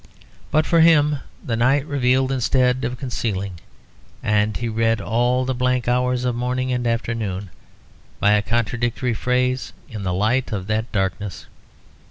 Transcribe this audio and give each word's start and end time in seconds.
But 0.49 0.65
for 0.65 0.79
him 0.81 1.19
the 1.45 1.55
night 1.55 1.85
revealed 1.85 2.31
instead 2.31 2.83
of 2.83 2.97
concealing, 2.97 3.59
and 4.23 4.57
he 4.57 4.67
read 4.67 4.99
all 4.99 5.45
the 5.45 5.53
blank 5.53 5.87
hours 5.87 6.25
of 6.25 6.33
morning 6.33 6.71
and 6.71 6.87
afternoon, 6.87 7.51
by 8.19 8.31
a 8.31 8.41
contradictory 8.41 9.13
phrase, 9.13 9.73
in 9.87 10.01
the 10.01 10.11
light 10.11 10.51
of 10.51 10.65
that 10.65 10.91
darkness. 10.91 11.45